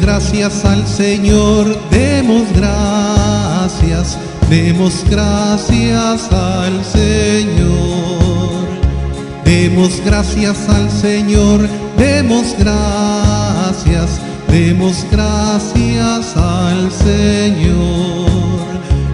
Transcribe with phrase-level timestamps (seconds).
[0.00, 4.18] Gracias al Señor, demos gracias,
[4.48, 8.20] demos gracias al Señor.
[9.44, 11.68] Demos gracias al Señor,
[11.98, 18.30] demos gracias, demos gracias al Señor.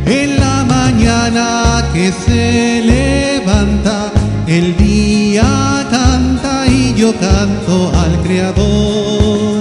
[0.07, 4.13] En la mañana que se levanta,
[4.47, 9.55] el día canta y yo canto al Creador.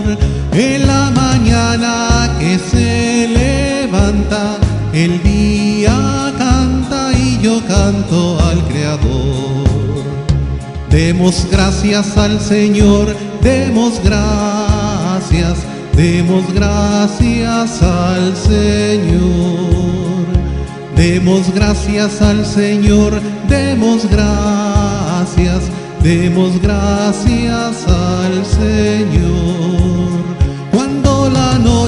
[0.58, 4.55] En la mañana que se levanta,
[4.94, 9.66] el día canta y yo canto al Creador.
[10.90, 15.57] Demos gracias al Señor, demos gracias,
[15.93, 19.76] demos gracias al Señor.
[20.96, 25.63] Demos gracias al Señor, demos gracias,
[26.02, 29.65] demos gracias al Señor.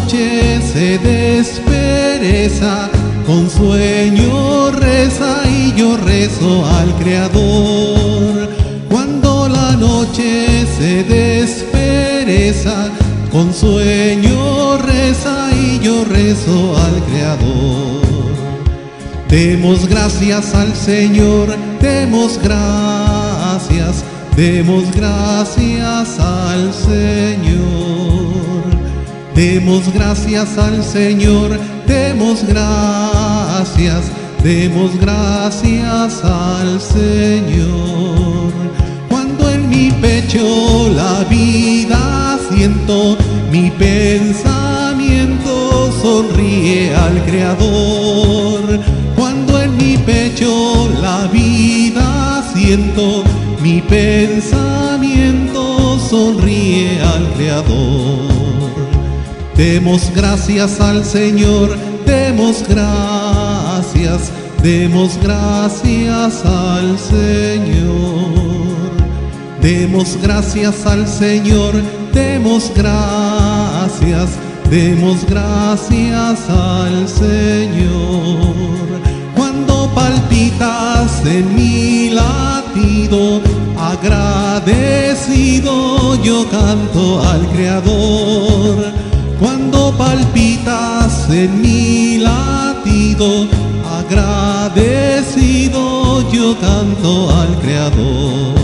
[0.07, 2.89] Noche se despereza,
[3.25, 8.49] con sueño reza y yo rezo al Creador.
[8.89, 12.89] Cuando la noche se despereza,
[13.33, 18.07] con sueño reza y yo rezo al Creador.
[19.27, 24.05] Demos gracias al Señor, demos gracias,
[24.37, 28.56] demos gracias al Señor.
[29.37, 34.05] Demos gracias al Señor, demos gracias,
[34.43, 38.51] demos gracias al Señor.
[39.07, 43.15] Cuando en mi pecho la vida siento,
[43.51, 48.79] mi pensamiento sonríe al Creador.
[49.15, 53.23] Cuando en mi pecho la vida siento,
[53.61, 58.46] mi pensamiento sonríe al Creador.
[59.57, 61.75] Demos gracias al Señor,
[62.05, 64.31] demos gracias,
[64.61, 68.37] demos gracias al Señor.
[69.59, 71.73] Demos gracias al Señor,
[72.13, 74.29] demos gracias,
[74.69, 78.53] demos gracias al Señor.
[79.35, 83.41] Cuando palpitas en mi latido,
[83.75, 85.03] agradecido
[86.23, 89.16] yo canto al Creador.
[89.39, 93.47] Cuando palpitas en mi latido,
[93.99, 95.77] agradecido
[96.31, 98.55] yo canto al Creador.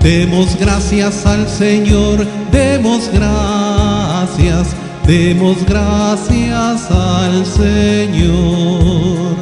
[0.00, 4.68] Demos gracias al Señor, demos gracias,
[5.06, 9.36] demos gracias al Señor.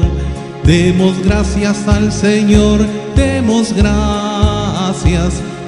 [0.64, 5.42] Demos gracias al Señor, demos gracias,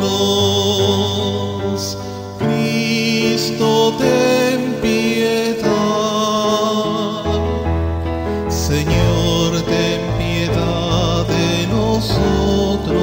[0.00, 1.96] Nosotros.
[2.38, 5.66] Cristo, ten piedad.
[8.48, 13.00] Señor, ten piedad de nosotros.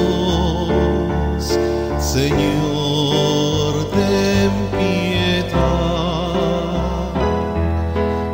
[1.98, 5.54] Señor, ten piedad.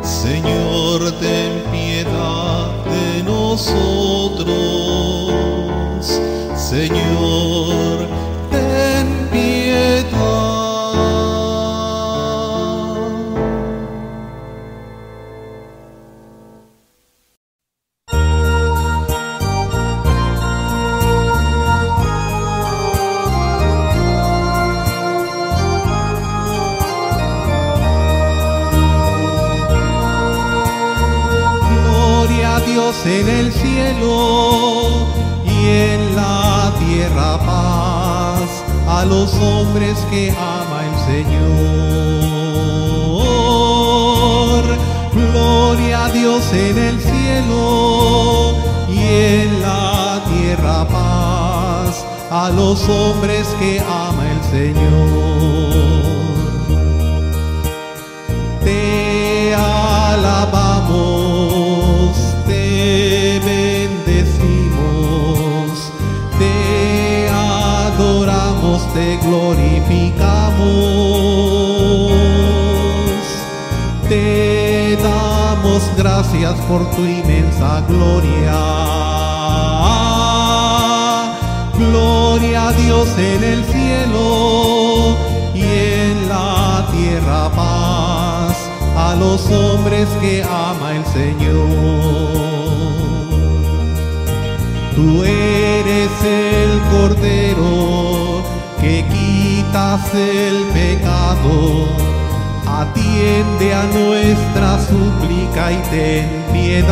[0.03, 4.51] Señor, ten piedad de nosotros.
[6.55, 7.00] Señor,
[94.95, 98.43] Tú eres el Cordero
[98.81, 101.87] que quitas el pecado.
[102.67, 106.91] Atiende a nuestra súplica y ten piedad.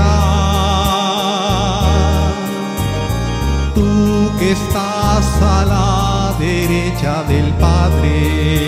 [3.75, 8.59] Tú que estás a la derecha del Padre.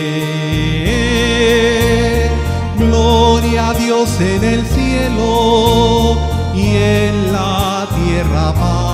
[2.78, 6.18] Gloria a Dios en el cielo
[6.54, 8.91] y en la tierra paz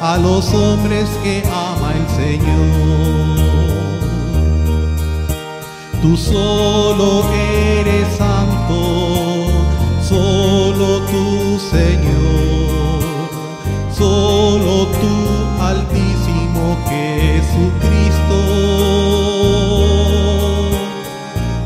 [0.00, 3.40] a los hombres que ama el Señor.
[6.00, 7.24] Tú solo
[7.78, 9.48] eres santo,
[10.02, 13.02] solo tú Señor,
[13.94, 15.14] solo tú
[15.60, 18.38] altísimo Jesucristo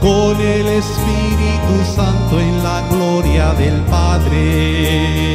[0.00, 5.34] con el Espíritu Santo en la gloria del Padre.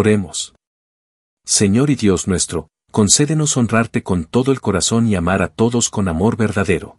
[0.00, 0.54] Oremos.
[1.44, 6.08] Señor y Dios nuestro, concédenos honrarte con todo el corazón y amar a todos con
[6.08, 6.98] amor verdadero.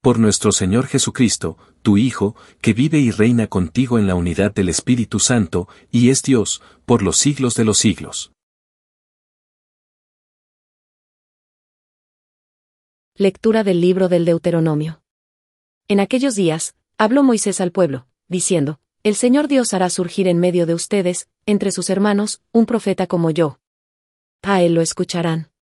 [0.00, 4.70] Por nuestro Señor Jesucristo, tu Hijo, que vive y reina contigo en la unidad del
[4.70, 8.32] Espíritu Santo, y es Dios, por los siglos de los siglos.
[13.14, 15.02] Lectura del libro del Deuteronomio.
[15.86, 20.66] En aquellos días, habló Moisés al pueblo, diciendo, El Señor Dios hará surgir en medio
[20.66, 23.60] de ustedes, entre sus hermanos, un profeta como yo.
[24.42, 25.52] A él lo escucharán.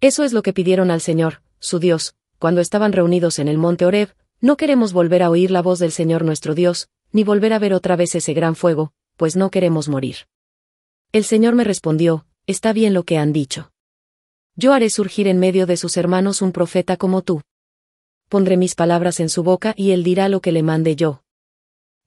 [0.00, 3.86] Eso es lo que pidieron al Señor, su Dios, cuando estaban reunidos en el monte
[3.86, 7.58] Horeb, no queremos volver a oír la voz del Señor nuestro Dios, ni volver a
[7.58, 10.28] ver otra vez ese gran fuego, pues no queremos morir.
[11.10, 13.72] El Señor me respondió, Está bien lo que han dicho.
[14.54, 17.42] Yo haré surgir en medio de sus hermanos un profeta como tú.
[18.28, 21.24] Pondré mis palabras en su boca y él dirá lo que le mande yo.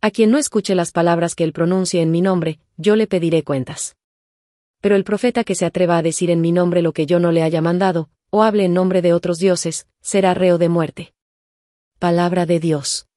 [0.04, 3.42] A quien no escuche las palabras que él pronuncie en mi nombre, yo le pediré
[3.42, 3.96] cuentas.
[4.82, 7.32] Pero el profeta que se atreva a decir en mi nombre lo que yo no
[7.32, 11.14] le haya mandado, o hable en nombre de otros dioses, será reo de muerte.
[12.00, 13.08] Palabra de Dios.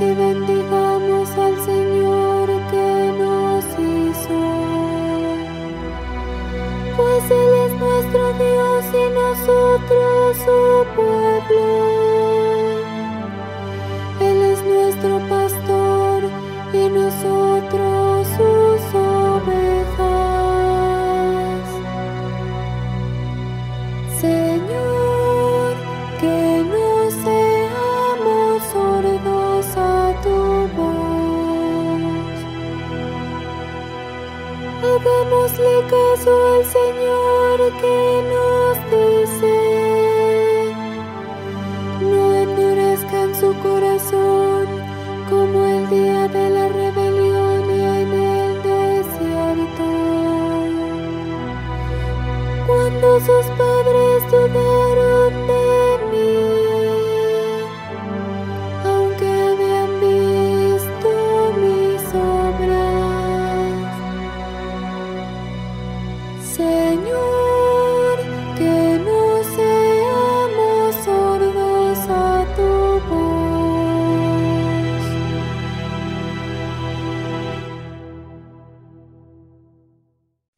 [0.00, 4.40] Y bendigamos al Señor que nos hizo.
[6.96, 12.03] Pues Él es nuestro Dios y nosotros su pueblo.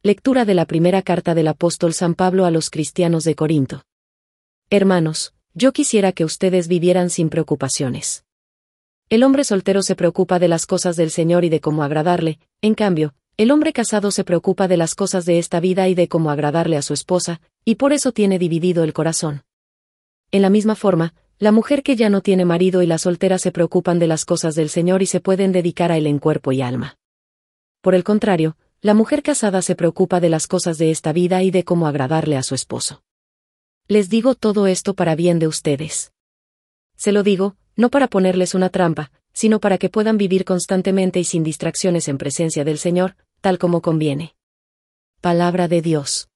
[0.07, 3.83] Lectura de la primera carta del apóstol San Pablo a los cristianos de Corinto.
[4.69, 8.23] Hermanos, yo quisiera que ustedes vivieran sin preocupaciones.
[9.09, 12.73] El hombre soltero se preocupa de las cosas del Señor y de cómo agradarle, en
[12.73, 16.31] cambio, el hombre casado se preocupa de las cosas de esta vida y de cómo
[16.31, 19.43] agradarle a su esposa, y por eso tiene dividido el corazón.
[20.31, 23.51] En la misma forma, la mujer que ya no tiene marido y la soltera se
[23.51, 26.61] preocupan de las cosas del Señor y se pueden dedicar a él en cuerpo y
[26.61, 26.97] alma.
[27.81, 31.51] Por el contrario, la mujer casada se preocupa de las cosas de esta vida y
[31.51, 33.01] de cómo agradarle a su esposo.
[33.87, 36.11] Les digo todo esto para bien de ustedes.
[36.95, 41.23] Se lo digo, no para ponerles una trampa, sino para que puedan vivir constantemente y
[41.23, 44.35] sin distracciones en presencia del Señor, tal como conviene.
[45.21, 46.29] Palabra de Dios.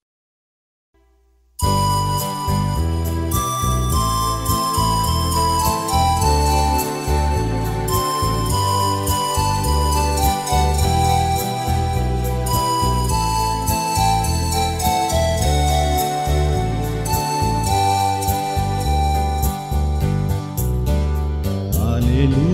[22.22, 22.50] Alléluia.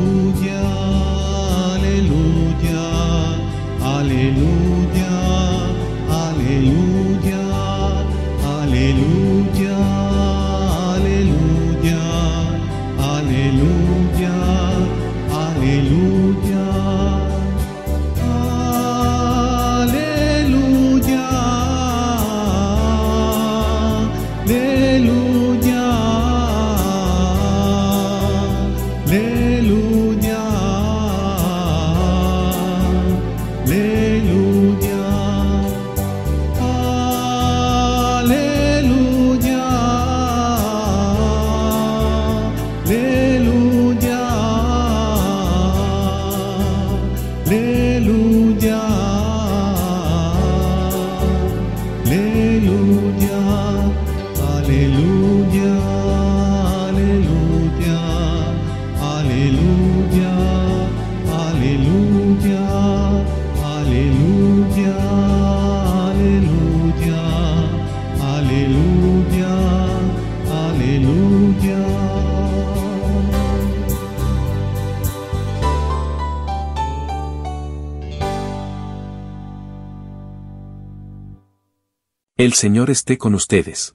[82.48, 83.94] El Señor esté con ustedes.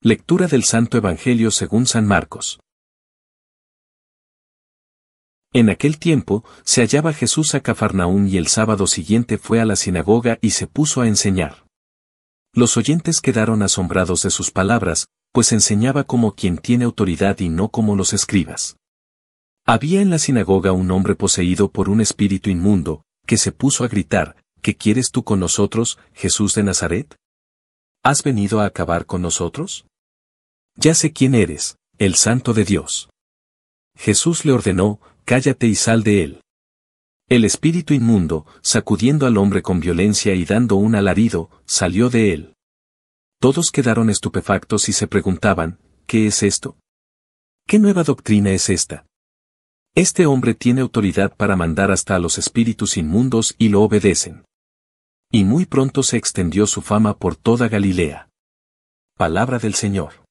[0.00, 2.60] Lectura del Santo Evangelio según San Marcos.
[5.52, 9.74] En aquel tiempo, se hallaba Jesús a Cafarnaún y el sábado siguiente fue a la
[9.74, 11.66] sinagoga y se puso a enseñar.
[12.54, 17.70] Los oyentes quedaron asombrados de sus palabras, pues enseñaba como quien tiene autoridad y no
[17.70, 18.76] como los escribas.
[19.66, 23.88] Había en la sinagoga un hombre poseído por un espíritu inmundo, que se puso a
[23.88, 27.16] gritar, ¿Qué quieres tú con nosotros, Jesús de Nazaret?
[28.02, 29.86] ¿Has venido a acabar con nosotros?
[30.76, 33.08] Ya sé quién eres, el santo de Dios.
[33.96, 36.40] Jesús le ordenó, cállate y sal de él.
[37.28, 42.54] El espíritu inmundo, sacudiendo al hombre con violencia y dando un alarido, salió de él.
[43.40, 46.76] Todos quedaron estupefactos y se preguntaban, ¿qué es esto?
[47.66, 49.06] ¿Qué nueva doctrina es esta?
[49.94, 54.44] Este hombre tiene autoridad para mandar hasta a los espíritus inmundos y lo obedecen.
[55.32, 58.28] Y muy pronto se extendió su fama por toda Galilea.
[59.16, 60.24] Palabra del Señor.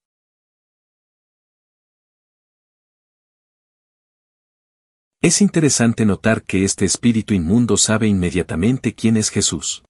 [5.21, 9.85] Es interesante notar que este espíritu inmundo sabe inmediatamente quién es Jesús.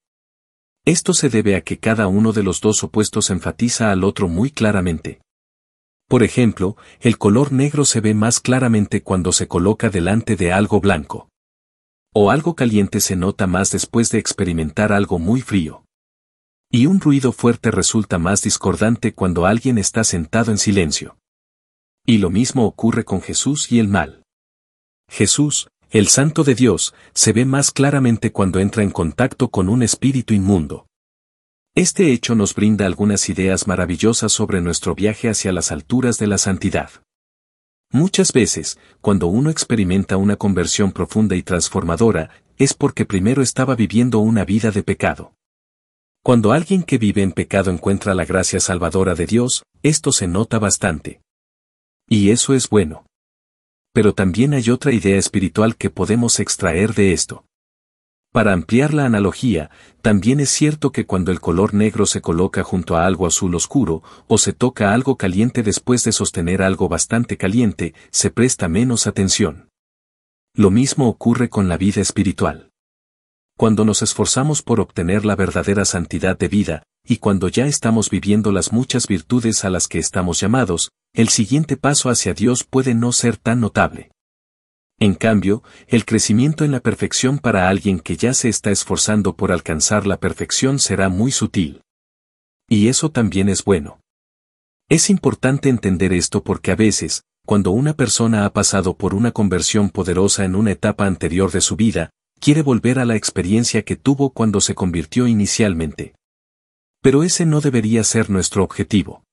[0.85, 4.51] Esto se debe a que cada uno de los dos opuestos enfatiza al otro muy
[4.51, 5.21] claramente.
[6.07, 10.79] Por ejemplo, el color negro se ve más claramente cuando se coloca delante de algo
[10.79, 11.28] blanco.
[12.21, 15.85] O algo caliente se nota más después de experimentar algo muy frío.
[16.69, 21.17] Y un ruido fuerte resulta más discordante cuando alguien está sentado en silencio.
[22.05, 24.23] Y lo mismo ocurre con Jesús y el mal.
[25.09, 29.81] Jesús, el Santo de Dios, se ve más claramente cuando entra en contacto con un
[29.81, 30.87] espíritu inmundo.
[31.73, 36.37] Este hecho nos brinda algunas ideas maravillosas sobre nuestro viaje hacia las alturas de la
[36.37, 36.89] santidad.
[37.91, 44.19] Muchas veces, cuando uno experimenta una conversión profunda y transformadora, es porque primero estaba viviendo
[44.19, 45.33] una vida de pecado.
[46.23, 50.59] Cuando alguien que vive en pecado encuentra la gracia salvadora de Dios, esto se nota
[50.59, 51.21] bastante.
[52.07, 53.05] Y eso es bueno.
[53.91, 57.45] Pero también hay otra idea espiritual que podemos extraer de esto.
[58.31, 59.71] Para ampliar la analogía,
[60.03, 64.03] también es cierto que cuando el color negro se coloca junto a algo azul oscuro,
[64.27, 69.69] o se toca algo caliente después de sostener algo bastante caliente, se presta menos atención.
[70.53, 72.69] Lo mismo ocurre con la vida espiritual.
[73.57, 78.51] Cuando nos esforzamos por obtener la verdadera santidad de vida, y cuando ya estamos viviendo
[78.51, 83.11] las muchas virtudes a las que estamos llamados, el siguiente paso hacia Dios puede no
[83.11, 84.11] ser tan notable.
[84.99, 89.53] En cambio, el crecimiento en la perfección para alguien que ya se está esforzando por
[89.53, 91.81] alcanzar la perfección será muy sutil.
[92.67, 94.01] Y eso también es bueno.
[94.89, 99.89] Es importante entender esto porque a veces, cuando una persona ha pasado por una conversión
[99.89, 102.09] poderosa en una etapa anterior de su vida,
[102.39, 106.13] quiere volver a la experiencia que tuvo cuando se convirtió inicialmente.
[107.01, 109.23] Pero ese no debería ser nuestro objetivo.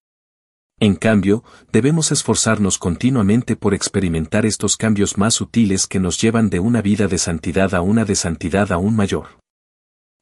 [0.79, 6.61] En cambio, debemos esforzarnos continuamente por experimentar estos cambios más sutiles que nos llevan de
[6.61, 9.41] una vida de santidad a una de santidad aún mayor.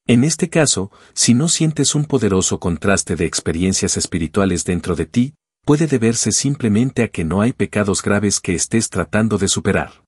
[0.07, 5.35] En este caso, si no sientes un poderoso contraste de experiencias espirituales dentro de ti,
[5.65, 10.05] puede deberse simplemente a que no hay pecados graves que estés tratando de superar.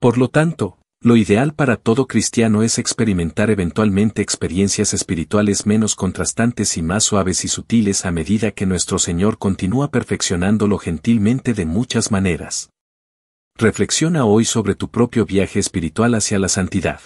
[0.00, 6.76] Por lo tanto, lo ideal para todo cristiano es experimentar eventualmente experiencias espirituales menos contrastantes
[6.76, 12.12] y más suaves y sutiles a medida que nuestro Señor continúa perfeccionándolo gentilmente de muchas
[12.12, 12.70] maneras.
[13.56, 17.00] Reflexiona hoy sobre tu propio viaje espiritual hacia la santidad.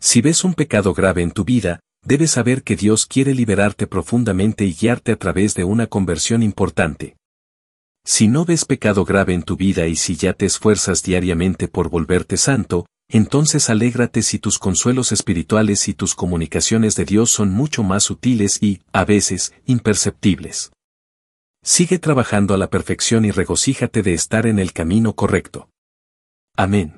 [0.00, 4.64] Si ves un pecado grave en tu vida, debes saber que Dios quiere liberarte profundamente
[4.64, 7.17] y guiarte a través de una conversión importante.
[8.10, 11.90] Si no ves pecado grave en tu vida y si ya te esfuerzas diariamente por
[11.90, 17.82] volverte santo, entonces alégrate si tus consuelos espirituales y tus comunicaciones de Dios son mucho
[17.82, 20.72] más sutiles y, a veces, imperceptibles.
[21.62, 25.68] Sigue trabajando a la perfección y regocíjate de estar en el camino correcto.
[26.56, 26.97] Amén.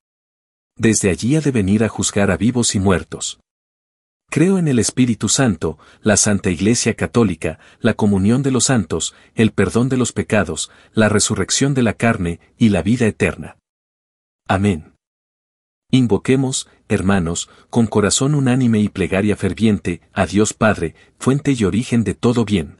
[0.77, 3.39] Desde allí ha de venir a juzgar a vivos y muertos.
[4.29, 9.51] Creo en el Espíritu Santo, la Santa Iglesia Católica, la comunión de los santos, el
[9.51, 13.57] perdón de los pecados, la resurrección de la carne y la vida eterna.
[14.47, 14.93] Amén.
[15.91, 22.13] Invoquemos, hermanos, con corazón unánime y plegaria ferviente, a Dios Padre, fuente y origen de
[22.13, 22.79] todo bien.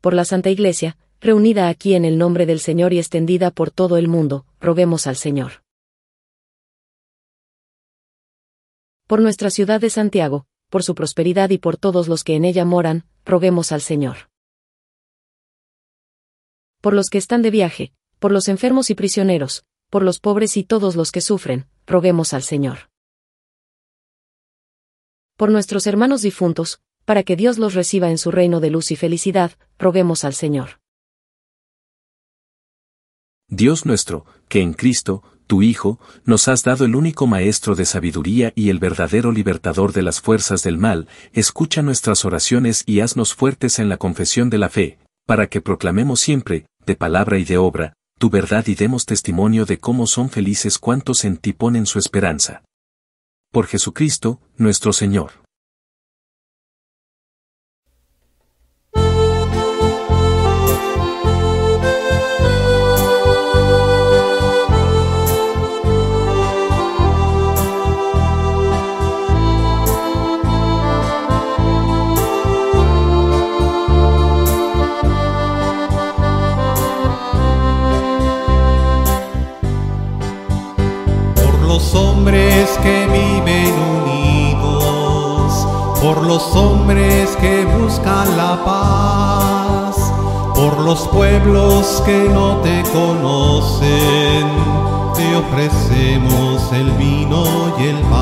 [0.00, 3.96] Por la Santa Iglesia, reunida aquí en el nombre del Señor y extendida por todo
[3.96, 5.61] el mundo, roguemos al Señor.
[9.06, 12.64] Por nuestra ciudad de Santiago, por su prosperidad y por todos los que en ella
[12.64, 14.30] moran, roguemos al Señor.
[16.80, 20.64] Por los que están de viaje, por los enfermos y prisioneros, por los pobres y
[20.64, 22.90] todos los que sufren, roguemos al Señor.
[25.36, 28.96] Por nuestros hermanos difuntos, para que Dios los reciba en su reino de luz y
[28.96, 30.80] felicidad, roguemos al Señor.
[33.48, 38.52] Dios nuestro, que en Cristo, tu Hijo, nos has dado el único Maestro de sabiduría
[38.54, 43.78] y el verdadero libertador de las fuerzas del mal, escucha nuestras oraciones y haznos fuertes
[43.78, 47.94] en la confesión de la fe, para que proclamemos siempre, de palabra y de obra,
[48.18, 52.62] tu verdad y demos testimonio de cómo son felices cuantos en ti ponen su esperanza.
[53.50, 55.41] Por Jesucristo, nuestro Señor.
[92.04, 94.46] Que no te conocen,
[95.14, 97.44] te ofrecemos el vino
[97.78, 98.21] y el pan.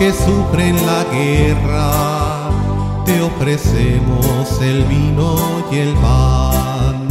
[0.00, 2.50] que sufren la guerra
[3.04, 5.36] te ofrecemos el vino
[5.70, 7.06] y el pan.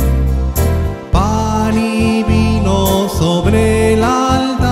[1.11, 4.63] Pan y vino sobre el altar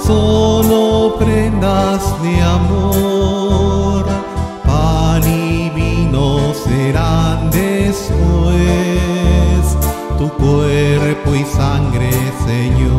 [0.00, 4.06] son ofrendas de amor.
[4.64, 8.16] Pan y vino serán después
[10.18, 12.12] tu cuerpo y sangre,
[12.46, 12.95] Señor.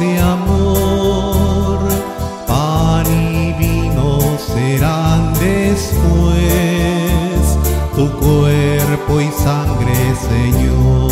[0.00, 1.78] De amor,
[2.46, 6.40] pan y vino serán después
[7.94, 11.10] tu cuerpo y sangre, Señor.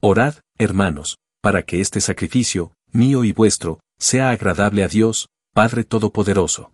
[0.00, 6.72] Orad, hermanos, para que este sacrificio, mío y vuestro, sea agradable a Dios, Padre Todopoderoso.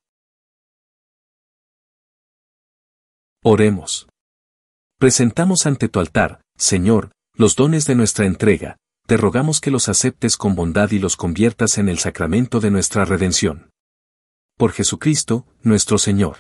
[3.49, 4.09] Oremos.
[4.99, 10.37] Presentamos ante tu altar, Señor, los dones de nuestra entrega, te rogamos que los aceptes
[10.37, 13.71] con bondad y los conviertas en el sacramento de nuestra redención.
[14.57, 16.39] Por Jesucristo, nuestro Señor.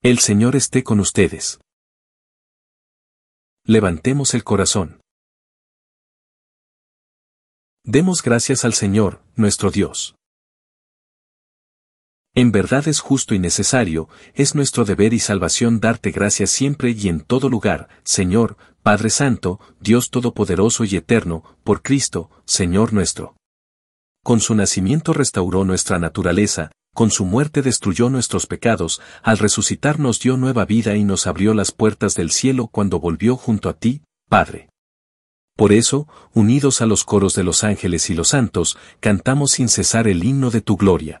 [0.00, 1.58] El Señor esté con ustedes.
[3.64, 5.00] Levantemos el corazón.
[7.82, 10.14] Demos gracias al Señor, nuestro Dios.
[12.38, 17.08] En verdad es justo y necesario, es nuestro deber y salvación darte gracias siempre y
[17.08, 23.34] en todo lugar, Señor, Padre Santo, Dios Todopoderoso y Eterno, por Cristo, Señor nuestro.
[24.22, 30.20] Con su nacimiento restauró nuestra naturaleza, con su muerte destruyó nuestros pecados, al resucitar nos
[30.20, 34.02] dio nueva vida y nos abrió las puertas del cielo cuando volvió junto a ti,
[34.28, 34.68] Padre.
[35.56, 40.06] Por eso, unidos a los coros de los ángeles y los santos, cantamos sin cesar
[40.06, 41.20] el himno de tu gloria.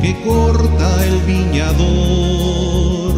[0.00, 3.14] que corta el viñador,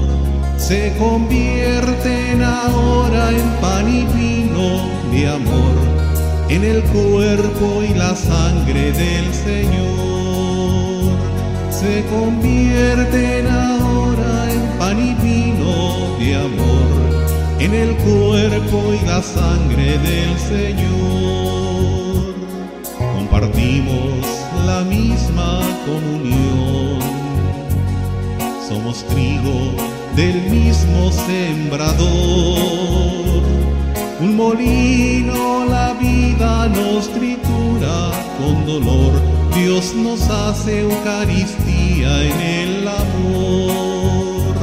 [0.57, 5.77] se convierten ahora en pan y vino de amor,
[6.49, 11.17] en el cuerpo y la sangre del Señor,
[11.71, 17.01] se convierten ahora en pan y vino de amor
[17.61, 22.35] en el cuerpo y la sangre del Señor.
[22.99, 24.25] Compartimos
[24.65, 26.70] la misma comunión.
[28.71, 29.75] Somos trigo
[30.15, 32.07] del mismo sembrador.
[34.21, 39.21] Un molino la vida nos tritura con dolor.
[39.57, 44.55] Dios nos hace Eucaristía en el amor.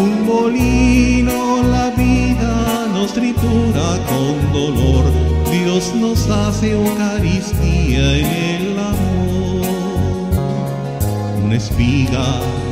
[0.00, 5.04] Un molino la vida nos tritura con dolor,
[5.50, 9.66] Dios nos hace Eucaristía en el amor.
[11.44, 12.40] Una espiga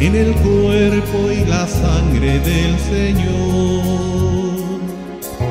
[0.00, 3.28] en el cuerpo y la sangre del Señor.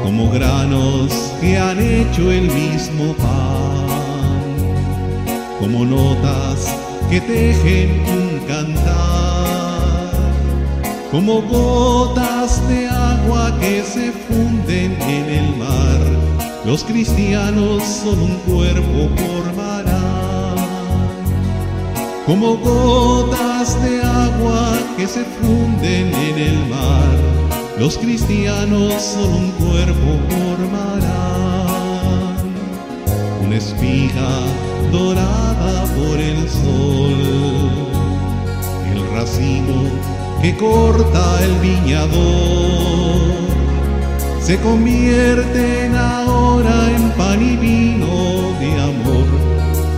[0.03, 3.87] Como granos que han hecho el mismo pan,
[5.59, 6.73] como notas
[7.09, 9.17] que tejen un cantar
[11.11, 15.99] como gotas de agua que se funden en el mar.
[16.65, 20.57] Los cristianos son un cuerpo formarán.
[22.25, 24.06] Como gotas de agua
[24.97, 27.17] que se funden en el mar.
[27.79, 31.57] Los cristianos son un cuerpo formarán.
[33.45, 34.29] Una espiga
[34.91, 37.15] dorada por el sol.
[38.91, 39.91] El racimo
[40.41, 43.21] que corta el viñador,
[44.39, 48.06] se convierten ahora en pan y vino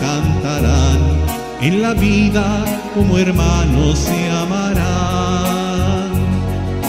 [0.00, 1.00] cantarán,
[1.60, 2.64] en la vida
[2.94, 6.12] como hermanos se amarán.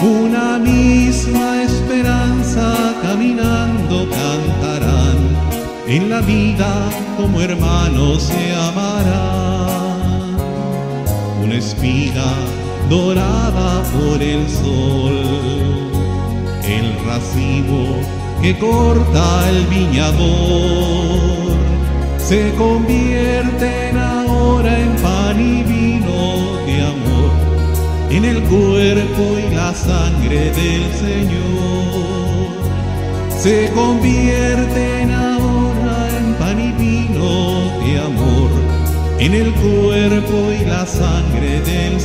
[0.02, 5.18] Una misma esperanza caminando cantarán,
[5.88, 6.72] en la vida
[7.16, 10.36] como hermanos se amarán.
[11.42, 12.32] Una espiga
[12.88, 15.18] dorada por el sol,
[16.64, 18.00] el racimo
[18.42, 21.35] que corta el viñador,
[22.28, 26.56] se convierten ahora en pan y vino
[28.10, 32.48] en el cuerpo y la sangre del Señor.
[33.38, 38.50] Se convierten ahora en pan y vino de amor,
[39.18, 42.00] en el cuerpo y la sangre del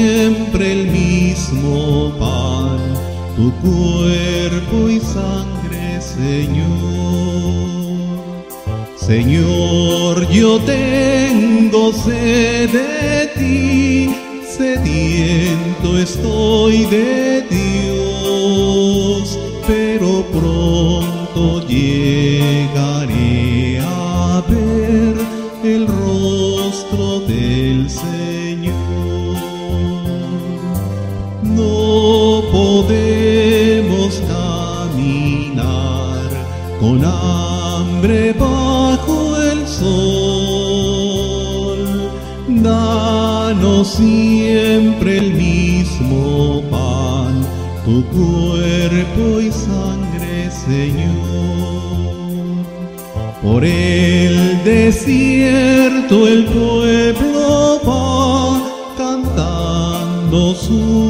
[0.00, 2.80] siempre el mismo pan,
[3.36, 7.68] tu cuerpo y sangre, Señor.
[8.96, 14.14] Señor, yo tengo sed de ti,
[14.56, 17.69] sediento estoy de ti.
[38.38, 40.98] bajo el sol.
[42.48, 47.42] Danos siempre el mismo pan,
[47.84, 51.10] tu cuerpo y sangre, Señor.
[53.42, 58.60] Por el desierto el pueblo va
[58.96, 61.09] cantando su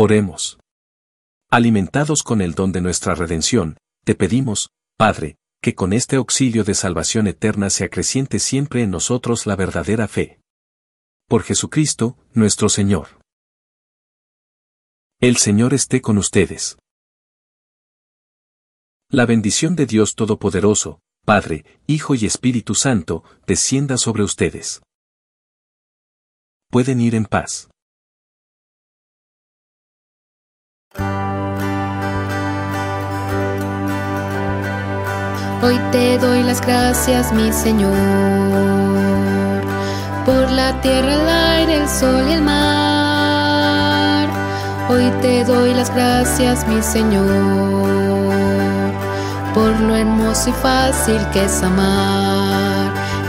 [0.00, 0.60] Oremos.
[1.50, 6.74] Alimentados con el don de nuestra redención, te pedimos, Padre, que con este auxilio de
[6.74, 10.40] salvación eterna se acreciente siempre en nosotros la verdadera fe.
[11.26, 13.08] Por Jesucristo, nuestro Señor.
[15.20, 16.78] El Señor esté con ustedes.
[19.10, 24.80] La bendición de Dios Todopoderoso, Padre, Hijo y Espíritu Santo, descienda sobre ustedes.
[26.70, 27.68] Pueden ir en paz.
[35.60, 37.92] Hoy te doy las gracias, mi Señor,
[40.24, 44.28] por la tierra, el aire, el sol y el mar.
[44.88, 47.26] Hoy te doy las gracias, mi Señor,
[49.52, 52.37] por lo hermoso y fácil que es amar.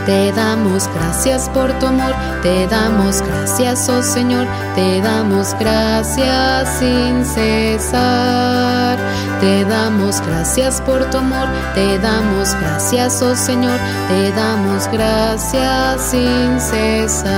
[0.10, 7.24] Te damos gracias por tu amor, te damos gracias, oh Señor, te damos gracias sin
[7.24, 8.98] cesar.
[9.40, 16.60] Te damos gracias por tu amor, te damos gracias, oh Señor, te damos gracias sin
[16.60, 17.30] cesar.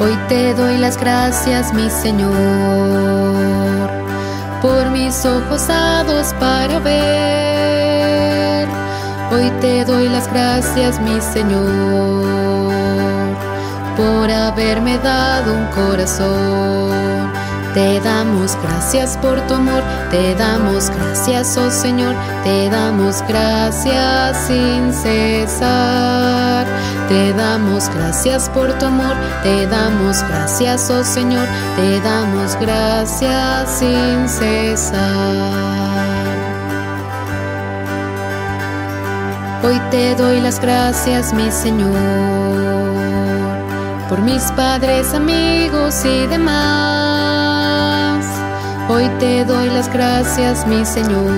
[0.00, 2.30] Hoy te doy las gracias, mi Señor,
[4.62, 7.55] por mis ojos dados para ver
[9.36, 12.24] Hoy te doy las gracias, mi Señor,
[13.94, 17.30] por haberme dado un corazón.
[17.74, 22.14] Te damos gracias por tu amor, te damos gracias, oh Señor,
[22.44, 26.66] te damos gracias sin cesar.
[27.06, 34.26] Te damos gracias por tu amor, te damos gracias, oh Señor, te damos gracias sin
[34.30, 36.15] cesar.
[39.66, 41.90] Hoy te doy las gracias, mi Señor,
[44.08, 46.64] por mis padres, amigos y demás.
[48.88, 51.32] Hoy te doy las gracias, mi Señor,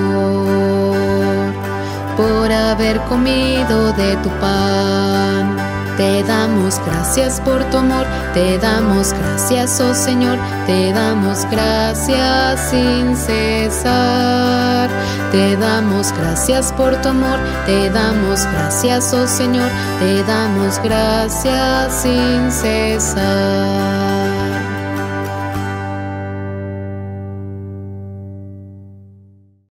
[2.18, 5.57] por haber comido de tu pan.
[5.98, 13.16] Te damos gracias por tu amor, te damos gracias, oh Señor, te damos gracias sin
[13.16, 14.88] cesar.
[15.32, 19.68] Te damos gracias por tu amor, te damos gracias, oh Señor,
[19.98, 24.07] te damos gracias sin cesar.